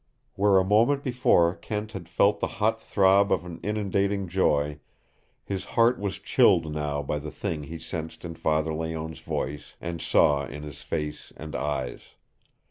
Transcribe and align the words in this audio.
Where 0.33 0.57
a 0.57 0.63
moment 0.63 1.03
before 1.03 1.53
Kent 1.53 1.91
had 1.91 2.09
felt 2.09 2.39
the 2.39 2.47
hot 2.57 2.81
throb 2.81 3.31
of 3.31 3.45
an 3.45 3.59
inundating 3.61 4.27
joy, 4.27 4.79
his 5.45 5.63
heart 5.77 5.99
was 5.99 6.17
chilled 6.17 6.73
now 6.73 7.03
by 7.03 7.19
the 7.19 7.29
thing 7.29 7.65
he 7.65 7.77
sensed 7.77 8.25
in 8.25 8.33
Father 8.33 8.73
Layonne's 8.73 9.19
voice 9.19 9.75
and 9.79 10.01
saw 10.01 10.47
in 10.47 10.63
his 10.63 10.81
face 10.81 11.33
and 11.37 11.55
eyes. 11.55 12.01